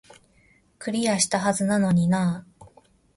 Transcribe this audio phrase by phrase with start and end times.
[0.79, 2.65] クリアしたはずなのになー